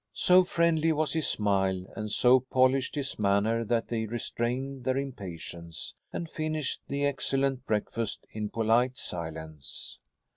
So 0.13 0.43
friendly 0.43 0.91
was 0.93 1.13
his 1.13 1.27
smile 1.27 1.85
and 1.95 2.11
so 2.11 2.39
polished 2.39 2.95
his 2.95 3.19
manner 3.19 3.63
that 3.65 3.87
they 3.89 4.07
restrained 4.07 4.83
their 4.83 4.97
impatience 4.97 5.93
and 6.11 6.27
finished 6.27 6.81
the 6.87 7.05
excellent 7.05 7.67
breakfast 7.67 8.25
in 8.31 8.49
polite 8.49 8.97
silence. 8.97 9.99